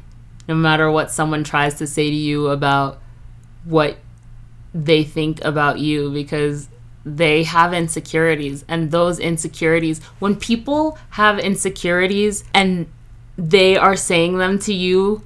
No 0.48 0.56
matter 0.56 0.90
what 0.90 1.12
someone 1.12 1.44
tries 1.44 1.76
to 1.76 1.88
say 1.88 2.10
to 2.10 2.16
you 2.16 2.48
about 2.48 3.00
what 3.66 3.98
they 4.74 5.04
think 5.04 5.44
about 5.44 5.80
you 5.80 6.12
because 6.12 6.70
they 7.06 7.44
have 7.44 7.74
insecurities. 7.74 8.64
And 8.68 8.92
those 8.92 9.20
insecurities 9.20 10.02
when 10.20 10.36
people 10.36 10.98
have 11.12 11.40
insecurities 11.40 12.44
and 12.54 12.88
they 13.38 13.78
are 13.78 13.96
saying 13.96 14.38
them 14.38 14.60
to 14.60 14.74
you 14.74 15.24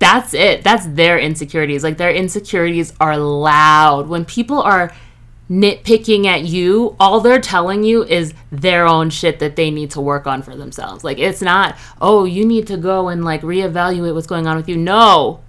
that's 0.00 0.32
it. 0.32 0.64
That's 0.64 0.86
their 0.86 1.18
insecurities. 1.18 1.84
Like 1.84 1.98
their 1.98 2.10
insecurities 2.10 2.94
are 3.00 3.18
loud. 3.18 4.08
When 4.08 4.24
people 4.24 4.62
are 4.62 4.92
nitpicking 5.50 6.26
at 6.26 6.44
you 6.44 6.94
all 7.00 7.20
they're 7.20 7.40
telling 7.40 7.82
you 7.82 8.04
is 8.04 8.32
their 8.52 8.86
own 8.86 9.10
shit 9.10 9.40
that 9.40 9.56
they 9.56 9.68
need 9.68 9.90
to 9.90 10.00
work 10.00 10.24
on 10.24 10.42
for 10.42 10.54
themselves 10.54 11.02
like 11.02 11.18
it's 11.18 11.42
not 11.42 11.76
oh 12.00 12.24
you 12.24 12.46
need 12.46 12.68
to 12.68 12.76
go 12.76 13.08
and 13.08 13.24
like 13.24 13.42
reevaluate 13.42 14.14
what's 14.14 14.28
going 14.28 14.46
on 14.46 14.56
with 14.56 14.68
you 14.68 14.76
no 14.76 15.40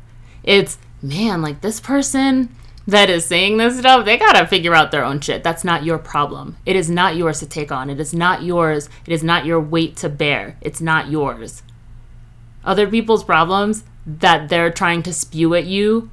it's 0.43 0.79
man 1.03 1.41
like 1.41 1.61
this 1.61 1.79
person 1.79 2.49
that 2.87 3.09
is 3.09 3.25
saying 3.25 3.57
this 3.57 3.77
stuff, 3.77 4.05
they 4.05 4.17
gotta 4.17 4.47
figure 4.47 4.73
out 4.73 4.91
their 4.91 5.05
own 5.05 5.19
shit. 5.19 5.43
That's 5.43 5.63
not 5.63 5.83
your 5.83 5.97
problem. 5.97 6.57
It 6.65 6.75
is 6.75 6.89
not 6.89 7.15
yours 7.15 7.39
to 7.39 7.45
take 7.45 7.71
on. 7.71 7.89
It 7.89 7.99
is 7.99 8.13
not 8.13 8.43
yours. 8.43 8.89
It 9.05 9.13
is 9.13 9.23
not 9.23 9.45
your 9.45 9.59
weight 9.59 9.95
to 9.97 10.09
bear. 10.09 10.57
It's 10.61 10.81
not 10.81 11.09
yours. 11.09 11.63
Other 12.63 12.87
people's 12.87 13.23
problems 13.23 13.83
that 14.05 14.49
they're 14.49 14.71
trying 14.71 15.03
to 15.03 15.13
spew 15.13 15.53
at 15.55 15.65
you 15.65 16.09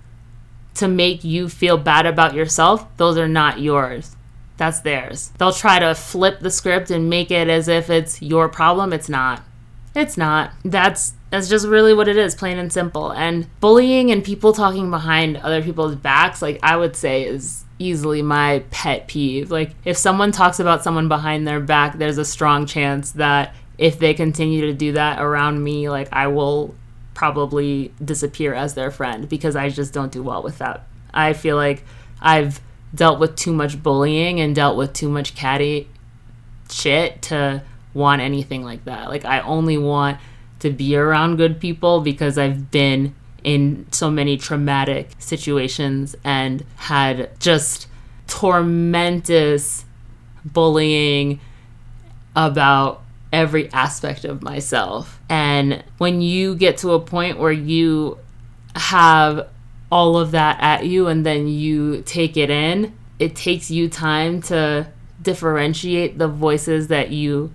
to 0.79 0.89
make 0.89 1.25
you 1.25 1.49
feel 1.49 1.79
bad 1.79 2.07
about 2.07 2.35
yourself, 2.35 2.87
those 2.97 3.17
are 3.19 3.29
not 3.29 3.61
yours. 3.61 4.17
That's 4.57 4.81
theirs. 4.81 5.31
They'll 5.39 5.53
try 5.53 5.79
to 5.79 5.95
flip 5.95 6.41
the 6.41 6.51
script 6.51 6.91
and 6.91 7.09
make 7.09 7.31
it 7.31 7.49
as 7.49 7.69
if 7.69 7.91
it's 7.91 8.21
your 8.21 8.49
problem. 8.49 8.93
It's 8.93 9.09
not. 9.09 9.43
It's 9.95 10.17
not. 10.17 10.53
That's 10.65 11.15
that's 11.31 11.49
just 11.49 11.67
really 11.67 11.93
what 11.93 12.09
it 12.09 12.17
is, 12.17 12.35
plain 12.35 12.59
and 12.59 12.73
simple. 12.73 13.13
And 13.13 13.47
bullying 13.61 14.11
and 14.11 14.25
people 14.25 14.53
talking 14.53 14.91
behind 14.91 15.37
other 15.39 15.63
people's 15.63 15.95
backs, 15.95 16.41
like 16.41 16.59
I 16.63 16.77
would 16.77 16.97
say, 16.97 17.25
is 17.25 17.65
easily 17.79 18.23
my 18.23 18.65
pet 18.71 19.07
peeve. 19.09 19.51
Like 19.51 19.75
if 19.85 19.97
someone 19.97 20.33
talks 20.33 20.59
about 20.59 20.83
someone 20.83 21.09
behind 21.09 21.47
their 21.47 21.61
back, 21.61 21.99
there's 21.99 22.19
a 22.19 22.25
strong 22.25 22.67
chance 22.67 23.13
that 23.13 23.55
if 23.77 23.99
they 23.99 24.15
continue 24.15 24.63
to 24.63 24.73
do 24.73 24.93
that 24.93 25.21
around 25.21 25.63
me, 25.63 25.89
like 25.89 26.09
I 26.13 26.27
will 26.27 26.75
probably 27.19 27.93
disappear 28.05 28.55
as 28.55 28.75
their 28.75 28.93
friend 28.93 29.29
because 29.29 29.57
I 29.57 29.71
just 29.71 29.93
don't 29.93 30.13
do 30.13 30.23
well 30.23 30.41
with 30.41 30.59
that. 30.59 30.87
I 31.13 31.33
feel 31.33 31.57
like 31.57 31.83
I've 32.21 32.61
dealt 32.95 33.19
with 33.19 33.35
too 33.35 33.53
much 33.53 33.83
bullying 33.83 34.39
and 34.39 34.55
dealt 34.55 34.77
with 34.77 34.93
too 34.93 35.09
much 35.09 35.35
catty 35.35 35.89
shit 36.71 37.21
to 37.23 37.65
want 37.93 38.23
anything 38.23 38.63
like 38.63 38.85
that. 38.85 39.09
Like 39.09 39.25
I 39.25 39.41
only 39.41 39.77
want 39.77 40.21
to 40.61 40.71
be 40.71 40.95
around 40.95 41.39
good 41.39 41.59
people 41.59 42.03
because 42.03 42.39
I've 42.39 42.71
been 42.71 43.17
in 43.43 43.87
so 43.91 44.13
many 44.13 44.37
traumatic 44.37 45.11
situations 45.19 46.15
and 46.23 46.65
had 46.77 47.31
just 47.41 47.89
tormentous 48.29 49.83
bullying 50.45 51.41
about 52.37 53.03
every 53.33 53.71
aspect 53.73 54.25
of 54.25 54.43
myself. 54.43 55.21
And 55.29 55.85
when 55.99 56.21
you 56.21 56.55
get 56.55 56.79
to 56.79 56.93
a 56.93 57.01
point 57.01 57.39
where 57.39 57.53
you 57.53 58.19
have 58.75 59.49
all 59.91 60.17
of 60.17 60.31
that 60.33 60.59
at 60.61 60.87
you 60.87 61.07
and 61.07 61.25
then 61.25 61.49
you 61.49 62.03
take 62.03 62.37
it 62.37 62.51
in, 62.51 62.97
it 63.19 63.35
takes 63.35 63.71
you 63.71 63.89
time 63.89 64.41
to 64.43 64.87
differentiate 65.21 66.19
the 66.19 66.29
voices 66.29 66.89
that 66.89 67.11
you 67.11 67.53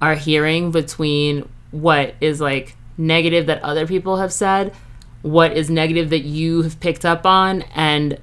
are 0.00 0.14
hearing 0.14 0.70
between 0.70 1.48
what 1.70 2.14
is 2.20 2.40
like 2.40 2.76
negative 2.98 3.46
that 3.46 3.62
other 3.62 3.86
people 3.86 4.18
have 4.18 4.32
said, 4.32 4.74
what 5.22 5.56
is 5.56 5.70
negative 5.70 6.10
that 6.10 6.24
you 6.24 6.62
have 6.62 6.78
picked 6.80 7.04
up 7.04 7.24
on, 7.24 7.62
and 7.74 8.18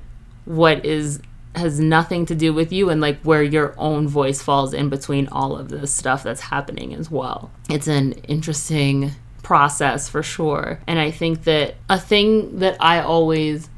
what 0.45 0.85
is 0.85 1.19
has 1.55 1.79
nothing 1.79 2.25
to 2.27 2.35
do 2.35 2.53
with 2.53 2.71
you 2.71 2.89
and 2.89 3.01
like 3.01 3.19
where 3.21 3.43
your 3.43 3.73
own 3.77 4.07
voice 4.07 4.41
falls 4.41 4.73
in 4.73 4.89
between 4.89 5.27
all 5.29 5.57
of 5.57 5.69
this 5.69 5.91
stuff 5.93 6.23
that's 6.23 6.41
happening 6.41 6.93
as 6.93 7.09
well. 7.09 7.51
It's 7.69 7.87
an 7.87 8.13
interesting 8.27 9.11
process 9.41 10.07
for 10.07 10.21
sure. 10.21 10.79
And 10.85 10.99
I 10.99 11.11
think 11.11 11.43
that 11.45 11.75
a 11.89 11.99
thing 11.99 12.59
that 12.59 12.77
I 12.79 12.99
always 12.99 13.69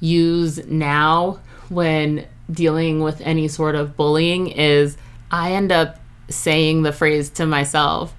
use 0.00 0.66
now 0.66 1.38
when 1.68 2.26
dealing 2.50 3.00
with 3.00 3.20
any 3.20 3.48
sort 3.48 3.76
of 3.76 3.96
bullying 3.96 4.48
is 4.48 4.96
I 5.30 5.52
end 5.52 5.70
up 5.70 5.98
saying 6.28 6.82
the 6.82 6.92
phrase 6.92 7.30
to 7.30 7.46
myself, 7.46 8.14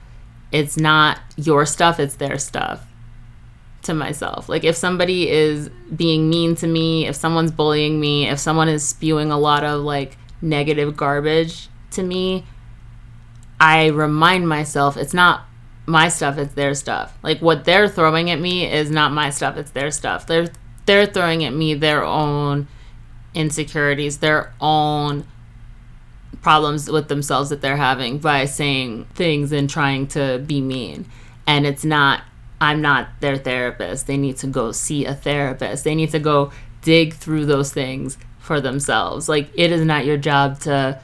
it's 0.51 0.77
not 0.77 1.19
your 1.35 1.65
stuff, 1.65 1.99
it's 1.99 2.15
their 2.15 2.37
stuff 2.37 2.87
to 3.83 3.93
myself. 3.93 4.49
Like 4.49 4.63
if 4.63 4.75
somebody 4.75 5.29
is 5.29 5.69
being 5.95 6.29
mean 6.29 6.55
to 6.55 6.67
me, 6.67 7.07
if 7.07 7.15
someone's 7.15 7.51
bullying 7.51 7.99
me, 7.99 8.27
if 8.27 8.39
someone 8.39 8.69
is 8.69 8.87
spewing 8.87 9.31
a 9.31 9.37
lot 9.37 9.63
of 9.63 9.81
like 9.81 10.17
negative 10.41 10.97
garbage 10.97 11.69
to 11.91 12.03
me, 12.03 12.45
I 13.59 13.87
remind 13.87 14.47
myself 14.47 14.97
it's 14.97 15.13
not 15.13 15.45
my 15.85 16.09
stuff, 16.09 16.37
it's 16.37 16.53
their 16.53 16.73
stuff. 16.73 17.17
Like 17.23 17.39
what 17.41 17.65
they're 17.65 17.87
throwing 17.87 18.29
at 18.29 18.39
me 18.39 18.71
is 18.71 18.89
not 18.89 19.11
my 19.11 19.29
stuff, 19.29 19.57
it's 19.57 19.71
their 19.71 19.91
stuff. 19.91 20.27
They're 20.27 20.49
they're 20.85 21.05
throwing 21.05 21.43
at 21.43 21.53
me 21.53 21.73
their 21.73 22.03
own 22.03 22.67
insecurities, 23.33 24.17
their 24.17 24.53
own 24.59 25.25
problems 26.41 26.91
with 26.91 27.07
themselves 27.07 27.49
that 27.49 27.61
they're 27.61 27.77
having 27.77 28.19
by 28.19 28.45
saying 28.45 29.05
things 29.15 29.51
and 29.51 29.69
trying 29.69 30.07
to 30.07 30.39
be 30.45 30.61
mean. 30.61 31.05
And 31.47 31.65
it's 31.65 31.85
not, 31.85 32.21
I'm 32.61 32.81
not 32.81 33.09
their 33.19 33.37
therapist. 33.37 34.07
They 34.07 34.17
need 34.17 34.37
to 34.37 34.47
go 34.47 34.71
see 34.71 35.05
a 35.05 35.13
therapist. 35.13 35.83
They 35.83 35.95
need 35.95 36.11
to 36.11 36.19
go 36.19 36.51
dig 36.81 37.13
through 37.13 37.45
those 37.45 37.73
things 37.73 38.17
for 38.39 38.61
themselves. 38.61 39.27
Like, 39.27 39.49
it 39.53 39.71
is 39.71 39.85
not 39.85 40.05
your 40.05 40.17
job 40.17 40.59
to 40.61 41.01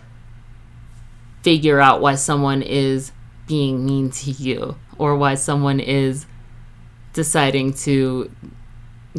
figure 1.42 1.80
out 1.80 2.02
why 2.02 2.16
someone 2.16 2.62
is 2.62 3.12
being 3.48 3.86
mean 3.86 4.12
to 4.12 4.32
you 4.32 4.78
or 4.98 5.16
why 5.16 5.36
someone 5.36 5.80
is 5.80 6.26
deciding 7.14 7.74
to 7.74 8.30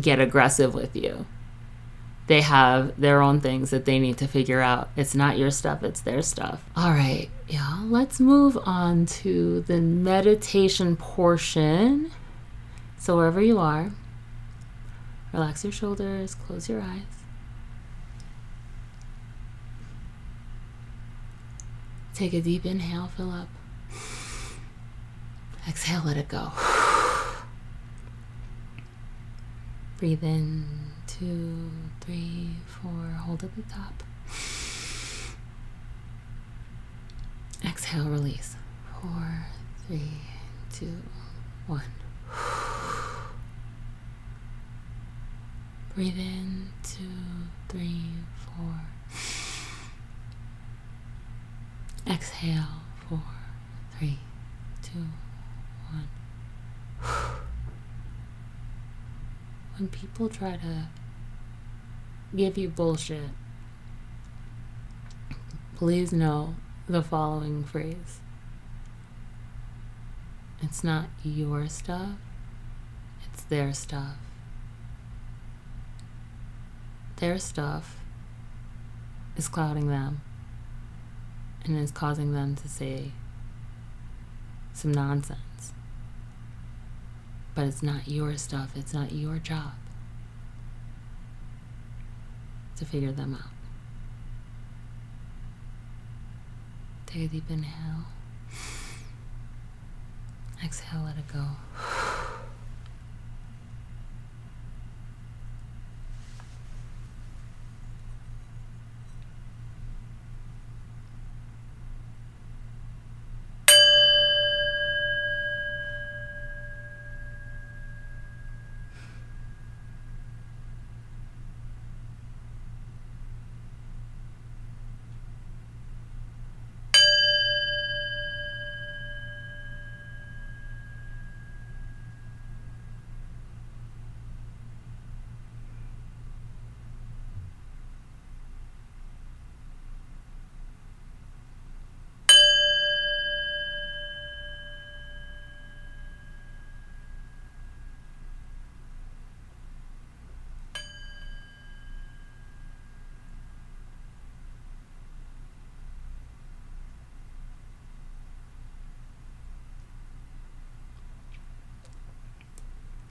get 0.01 0.21
aggressive 0.21 0.75
with 0.75 0.95
you 0.95 1.27
they 2.31 2.43
have 2.43 2.99
their 3.01 3.21
own 3.21 3.41
things 3.41 3.71
that 3.71 3.87
they 3.87 3.99
need 3.99 4.17
to 4.19 4.29
figure 4.29 4.61
out. 4.61 4.89
It's 4.95 5.17
not 5.17 5.37
your 5.37 5.51
stuff, 5.51 5.83
it's 5.83 6.03
their 6.03 6.23
stuff. 6.23 6.63
All 6.77 6.91
right, 6.91 7.29
y'all, 7.49 7.85
let's 7.87 8.21
move 8.21 8.57
on 8.65 9.07
to 9.07 9.63
the 9.63 9.81
meditation 9.81 10.95
portion. 10.95 12.13
So, 13.01 13.17
wherever 13.17 13.41
you 13.41 13.59
are, 13.59 13.91
relax 15.33 15.65
your 15.65 15.73
shoulders, 15.73 16.35
close 16.35 16.69
your 16.69 16.83
eyes. 16.83 17.01
Take 22.15 22.35
a 22.35 22.43
deep 22.43 22.67
inhale, 22.67 23.11
fill 23.17 23.31
up. 23.31 23.49
Exhale, 25.67 26.03
let 26.05 26.19
it 26.19 26.29
go. 26.29 26.53
Breathe 29.97 30.23
in 30.23 30.67
two, 31.07 31.71
three, 32.03 32.51
four. 32.67 32.91
Hold 33.25 33.45
at 33.45 33.57
the 33.57 33.63
top. 33.63 34.03
Exhale, 37.65 38.11
release. 38.11 38.57
Four, 39.01 39.47
three, 39.87 40.21
two, 40.71 40.99
one. 41.67 41.81
Breathe 46.01 46.19
in, 46.19 46.69
two, 46.83 47.05
three, 47.69 48.07
four. 48.39 48.81
Exhale, 52.11 52.65
four, 53.07 53.21
three, 53.99 54.19
two, 54.83 55.05
one. 55.91 56.09
When 59.77 59.89
people 59.89 60.31
try 60.31 60.53
to 60.57 60.89
give 62.35 62.57
you 62.57 62.71
bullshit, 62.71 63.29
please 65.77 66.15
know 66.15 66.55
the 66.89 67.03
following 67.03 67.63
phrase 67.63 68.21
It's 70.63 70.83
not 70.83 71.11
your 71.23 71.69
stuff, 71.69 72.17
it's 73.31 73.43
their 73.45 73.75
stuff. 73.75 74.30
Their 77.21 77.39
stuff 77.39 77.99
is 79.37 79.47
clouding 79.47 79.89
them 79.89 80.23
and 81.65 81.79
is 81.79 81.91
causing 81.91 82.33
them 82.33 82.57
to 82.57 82.67
say 82.67 83.13
some 84.73 84.91
nonsense. 84.91 85.75
But 87.55 87.67
it's 87.67 87.83
not 87.83 88.09
your 88.09 88.39
stuff, 88.39 88.71
it's 88.75 88.95
not 88.95 89.13
your 89.13 89.37
job 89.37 89.73
to 92.77 92.87
figure 92.87 93.13
them 93.13 93.35
out. 93.35 93.51
Take 97.05 97.25
a 97.25 97.29
deep 97.29 97.51
inhale. 97.51 98.07
Exhale, 100.65 101.03
let 101.05 101.19
it 101.19 101.29
go. 101.29 101.45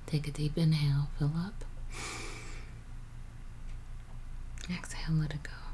Take 0.10 0.28
a 0.28 0.32
deep 0.32 0.58
inhale, 0.58 1.08
fill 1.20 1.34
up. 1.38 1.64
Exhale, 4.68 5.14
let 5.14 5.34
it 5.36 5.44
go. 5.44 5.69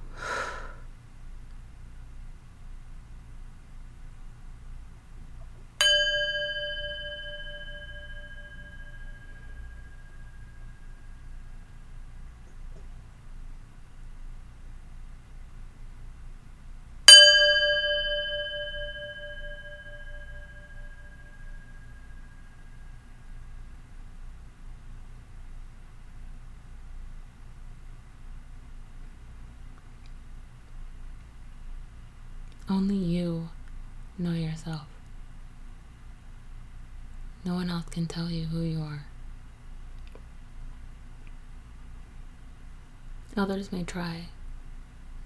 Only 32.68 32.96
you 32.96 33.50
know 34.18 34.32
yourself. 34.32 34.88
No 37.46 37.54
one 37.54 37.70
else 37.70 37.86
can 37.92 38.08
tell 38.08 38.32
you 38.32 38.46
who 38.46 38.62
you 38.62 38.82
are. 38.82 39.06
Others 43.38 43.72
may 43.72 43.84
try, 43.84 44.30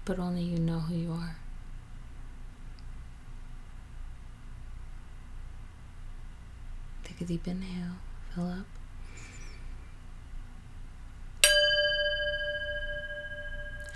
but 0.04 0.18
only 0.18 0.42
you 0.42 0.58
know 0.58 0.80
who 0.80 0.94
you 0.94 1.12
are. 1.12 1.36
Take 7.04 7.22
a 7.22 7.24
deep 7.24 7.48
inhale, 7.48 7.94
fill 8.34 8.48
up. 8.48 8.66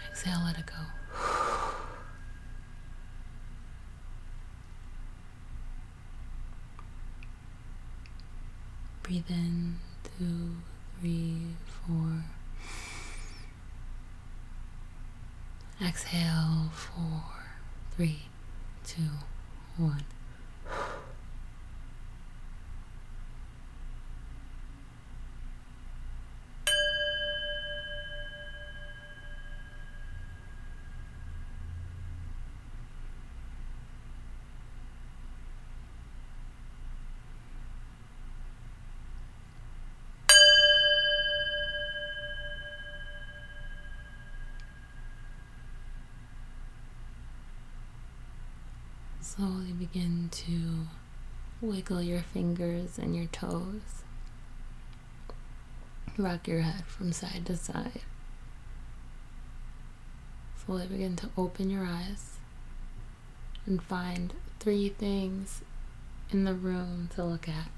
Exhale, 0.08 0.40
let 0.46 0.58
it 0.58 0.66
go. 0.66 1.03
Breathe 9.14 9.30
in, 9.30 9.76
two, 10.18 10.56
three, 10.98 11.36
four. 11.86 12.24
Exhale, 15.80 16.68
four, 16.72 17.22
three, 17.94 18.22
two, 18.84 19.02
one. 19.76 20.02
Slowly 49.24 49.72
begin 49.72 50.28
to 50.32 50.86
wiggle 51.62 52.02
your 52.02 52.20
fingers 52.20 52.98
and 52.98 53.16
your 53.16 53.24
toes. 53.24 54.04
Rock 56.18 56.46
your 56.46 56.60
head 56.60 56.84
from 56.84 57.10
side 57.10 57.46
to 57.46 57.56
side. 57.56 58.02
Slowly 60.64 60.86
begin 60.88 61.16
to 61.16 61.30
open 61.38 61.70
your 61.70 61.86
eyes 61.86 62.36
and 63.64 63.82
find 63.82 64.34
three 64.60 64.90
things 64.90 65.62
in 66.30 66.44
the 66.44 66.54
room 66.54 67.08
to 67.14 67.24
look 67.24 67.48
at. 67.48 67.70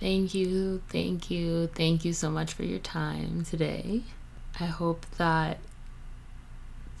Thank 0.00 0.34
you, 0.34 0.82
thank 0.90 1.30
you, 1.30 1.68
thank 1.68 2.04
you 2.04 2.12
so 2.12 2.30
much 2.30 2.52
for 2.52 2.62
your 2.62 2.78
time 2.78 3.46
today. 3.46 4.02
I 4.60 4.66
hope 4.66 5.06
that 5.16 5.58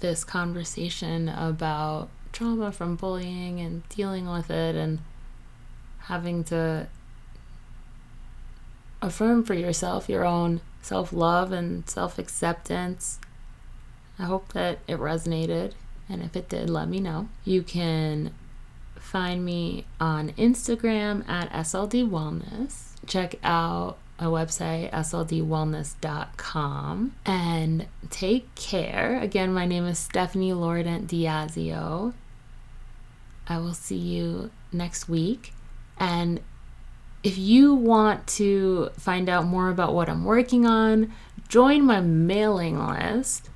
this 0.02 0.24
conversation 0.24 1.30
about 1.30 2.10
trauma 2.32 2.70
from 2.70 2.96
bullying 2.96 3.60
and 3.60 3.88
dealing 3.88 4.28
with 4.28 4.50
it 4.50 4.74
and 4.74 4.98
having 6.00 6.44
to 6.44 6.88
affirm 9.00 9.44
for 9.44 9.54
yourself 9.54 10.08
your 10.08 10.24
own 10.24 10.60
self 10.82 11.12
love 11.12 11.52
and 11.52 11.88
self 11.88 12.18
acceptance. 12.18 13.18
I 14.18 14.24
hope 14.24 14.52
that 14.52 14.80
it 14.86 14.98
resonated, 14.98 15.72
and 16.08 16.22
if 16.22 16.36
it 16.36 16.48
did, 16.48 16.68
let 16.68 16.88
me 16.88 17.00
know. 17.00 17.28
You 17.44 17.62
can 17.62 18.34
find 18.96 19.44
me 19.44 19.86
on 20.00 20.30
Instagram 20.32 21.26
at 21.28 21.50
SLD 21.50 22.08
Wellness. 22.08 22.94
Check 23.06 23.36
out 23.42 23.98
my 24.18 24.26
website, 24.26 24.90
sldwellness.com. 24.92 27.16
And 27.26 27.86
take 28.10 28.54
care. 28.54 29.18
Again, 29.20 29.52
my 29.52 29.66
name 29.66 29.84
is 29.86 29.98
Stephanie 29.98 30.52
Lordent 30.52 31.08
Diazio. 31.08 32.14
I 33.48 33.58
will 33.58 33.74
see 33.74 33.96
you 33.96 34.52
next 34.72 35.08
week. 35.08 35.52
And 35.98 36.40
if 37.22 37.38
you 37.38 37.74
want 37.74 38.26
to 38.26 38.90
find 38.98 39.28
out 39.28 39.44
more 39.44 39.68
about 39.68 39.94
what 39.94 40.08
I'm 40.08 40.24
working 40.24 40.66
on, 40.66 41.12
join 41.48 41.84
my 41.84 42.00
mailing 42.00 42.84
list. 42.84 43.48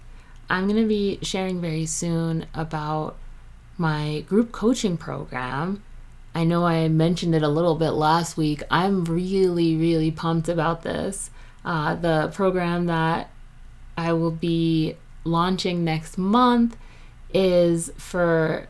I'm 0.49 0.69
going 0.69 0.81
to 0.81 0.89
be 0.89 1.19
sharing 1.23 1.61
very 1.61 1.87
soon 1.87 2.47
about 2.55 3.17
my 3.79 4.21
group 4.29 4.53
coaching 4.53 4.97
program 4.97 5.83
I 6.37 6.45
know 6.45 6.67
I 6.67 6.89
mentioned 6.89 7.35
it 7.35 7.43
a 7.43 7.49
little 7.49 7.77
bit 7.77 7.93
last 7.93 8.37
week. 8.37 8.63
I'm 8.71 9.07
really, 9.07 9.75
really 9.75 10.11
pumped 10.11 10.51
about 10.51 10.83
this. 10.83 11.31
Uh, 11.65 11.95
the 11.95 12.31
program 12.35 12.85
that 12.87 13.31
I 13.97 14.13
will 14.13 14.33
be 14.33 14.97
launching 15.25 15.83
next 15.83 16.19
month 16.19 16.77
is 17.33 17.91
for 17.97 18.69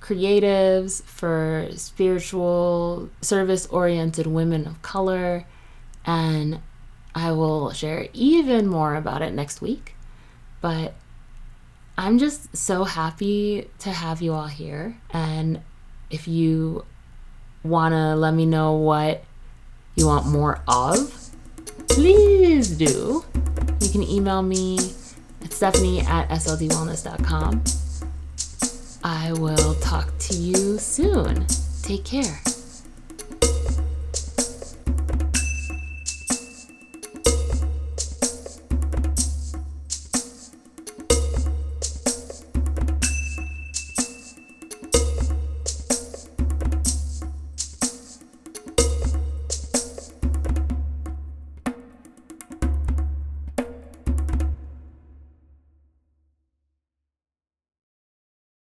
creatives, 0.00 1.02
for 1.02 1.70
spiritual, 1.74 3.10
service 3.20 3.66
oriented 3.66 4.28
women 4.28 4.64
of 4.68 4.80
color, 4.82 5.46
and 6.06 6.60
I 7.12 7.32
will 7.32 7.72
share 7.72 8.06
even 8.12 8.68
more 8.68 8.94
about 8.94 9.20
it 9.20 9.34
next 9.34 9.60
week. 9.60 9.96
But 10.60 10.94
I'm 11.98 12.20
just 12.20 12.56
so 12.56 12.84
happy 12.84 13.68
to 13.80 13.90
have 13.90 14.22
you 14.22 14.32
all 14.32 14.46
here. 14.46 14.96
And 15.10 15.62
if 16.08 16.28
you 16.28 16.84
want 17.62 17.92
to 17.92 18.14
let 18.16 18.34
me 18.34 18.46
know 18.46 18.72
what 18.72 19.24
you 19.94 20.06
want 20.06 20.26
more 20.26 20.62
of, 20.68 21.30
please 21.88 22.70
do. 22.70 23.24
You 23.80 23.88
can 23.90 24.02
email 24.02 24.42
me 24.42 24.78
at 25.42 25.52
stephanie 25.52 26.00
at 26.00 26.28
sldwellness.com. 26.28 27.64
I 29.02 29.32
will 29.32 29.74
talk 29.76 30.12
to 30.18 30.34
you 30.34 30.78
soon. 30.78 31.46
Take 31.82 32.04
care. 32.04 32.49